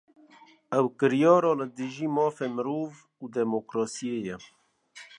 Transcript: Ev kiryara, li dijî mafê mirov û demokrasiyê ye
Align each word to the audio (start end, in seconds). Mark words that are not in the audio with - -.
Ev 0.77 0.85
kiryara, 0.99 1.51
li 1.59 1.65
dijî 1.77 2.07
mafê 2.17 2.47
mirov 2.55 2.93
û 3.21 3.23
demokrasiyê 3.37 4.19
ye 4.29 4.37